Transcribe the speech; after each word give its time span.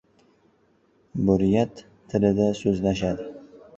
Buryat 1.27 1.83
tilida 2.15 2.49
so‘zlashadi. 2.61 3.29